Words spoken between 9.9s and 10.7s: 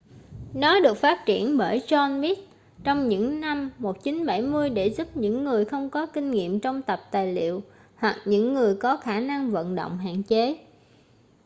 hạn chế